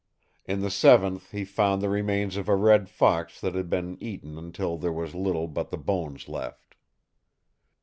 In 0.45 0.61
the 0.61 0.71
seventh 0.71 1.29
he 1.29 1.45
found 1.45 1.79
the 1.79 1.87
remains 1.87 2.35
of 2.35 2.49
a 2.49 2.55
red 2.55 2.89
fox 2.89 3.39
that 3.39 3.53
had 3.53 3.69
been 3.69 3.99
eaten 4.01 4.35
until 4.35 4.75
there 4.75 4.91
was 4.91 5.13
little 5.13 5.47
but 5.47 5.69
the 5.69 5.77
bones 5.77 6.27
left. 6.27 6.73